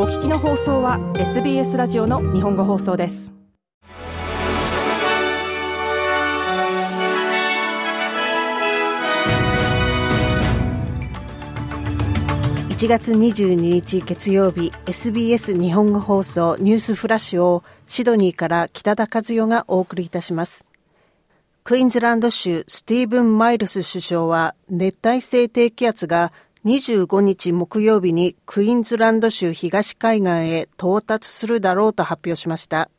[0.00, 3.34] お聞きの放送は SBS ラジオの日本語放送です。
[12.68, 20.64] 1月22日月曜日 SBS 日本語放送ニュースフラッシュをシドニーから北田和代がお送りいたします。
[21.64, 26.32] クイーンズランド州スティーブン・マイルス首相は熱帯性低気圧が
[26.64, 32.90] 25日木曜日にクイーンズランド州東海岸へ到達するだろうと発表しました。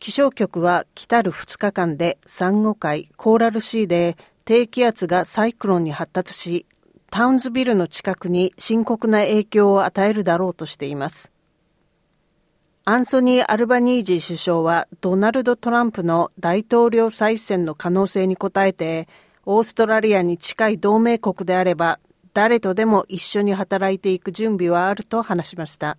[0.00, 6.66] 気象局は来たる2日間でサンゴ海コーラルシーで低気圧がサイクロンに発達し、
[7.10, 11.30] タウンズビルの近くに深刻な影響を与えるだろうとしています。
[12.84, 19.08] アンソニー・アルバニージー首相はドナルド・トランプの大統領再選の可能性に応えて、
[19.46, 22.00] オーストラリアに近い同盟国であれば、
[22.34, 25.96] 誰とでも一緒に働いていく準備はあると話しました。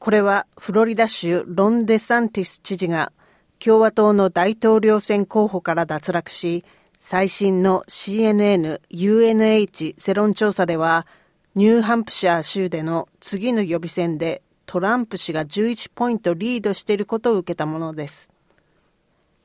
[0.00, 3.12] これはフロリダ州ロン・デサンティス知事が
[3.60, 6.64] 共和党の大統領選候補から脱落し、
[6.98, 11.06] 最新の CNN、UNH 世論調査では、
[11.54, 18.30] ニューハンプシャー州での次の予備選でトランプ氏が11ポイントリードしていることを受けたものです。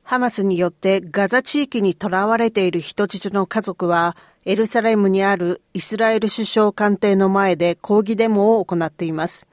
[0.06, 9.48] ハマスによってガザ地域に囚われている人質の家族は、エルサレムにあるイスラエル首相官邸の前で抗議デモを行っています。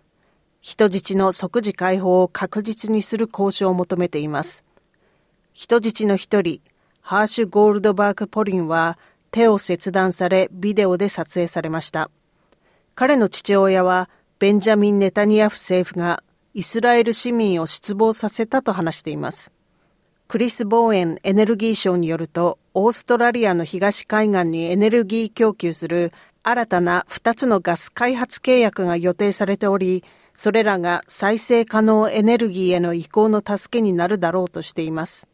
[0.59, 4.65] 人質の即時解放を確実にする交渉を求めています。
[5.53, 6.59] 人質の一人、
[6.99, 8.99] ハーシュ・ゴールドバーグ・ポリンは
[9.31, 12.11] 手を切断されビデオで撮影されました。
[12.93, 16.21] 彼の父親はベンジャミン・ネタニヤフ政府が
[16.53, 19.49] イスラエル市民を失望させたと話しています。
[20.31, 35.27] クリス・ボーエンエネルギー省によると、オーストラリアの東海岸にエネルギー供給する新たな2つのガス開発契約が予定されており、それらが再生可能エネルギーへの移行の助けになるだろうとしています。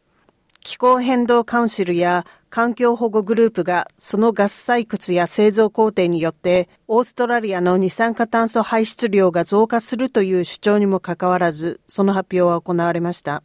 [0.62, 13.44] 気候変動カウンシルや環境保護グループがそのガス採掘や製造工程によってオーストラリアの二酸化炭素排出量が増加するという主張にもかかわらずその発表は行われました。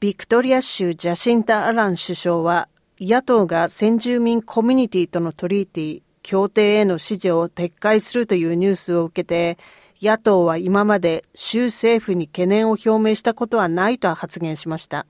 [0.00, 9.58] ビクトリア州ジャシンタ・アラン首相は野党が先住民コミュニティとのトリーティー協定への支持を撤回するというニュースを受けて
[10.00, 15.04] 野党は今まで州政府に懸念を表明したことはないと発言しました。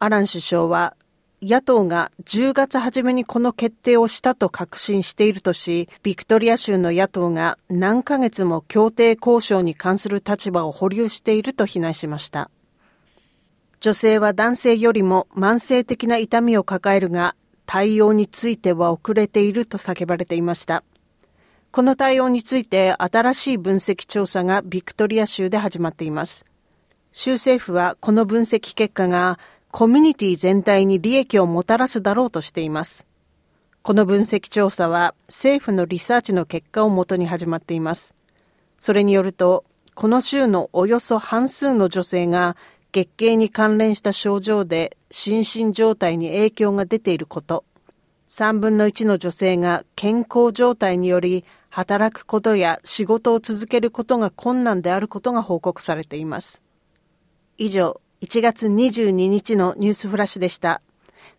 [0.00, 0.96] アラン首相は
[1.40, 12.50] 野党が10月初めにこの決定をしたと確信しているとし、ビクトリア州の野党が何ヶ月も協定交渉に関する立場を保留していると非難しました。
[13.82, 17.34] 女性は男性よりも慢性的な痛みを抱えるが、
[17.66, 20.84] 対応については遅れていると叫ばれていました。
[21.72, 26.44] この対応について新しい分析調査がビクトリア州で始まっています。
[27.10, 29.40] 州政府はこの分析結果が
[29.72, 33.04] コミュニティ全体に利益をもたらすだろうとしています。
[33.82, 38.14] この分析調査は政府のリサーチの結果をもとに始まっています。
[38.78, 39.64] それによると、
[39.96, 42.56] この州のおよそ半数の女性が
[42.92, 47.64] 月経に関連した症状で心身状態に影響が出ていること、
[48.28, 56.60] 3分の1の女性が健康状態により働くことや仕事を続けることが困難であることが報告されています。
[57.56, 60.82] 以上、1月22日のニュースフラッシュでした。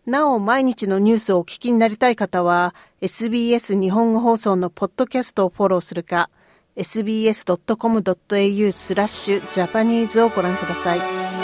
[0.06, 6.30] なお、毎日のニュースをお聞きになりたい方は、SBS 日本語放送のポッドキャストをフォローするか、
[6.76, 11.43] sbs.com.au スラッシュジャパニーズをご覧ください。